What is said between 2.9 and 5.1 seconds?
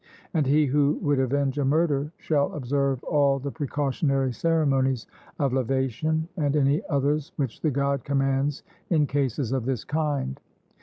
all the precautionary ceremonies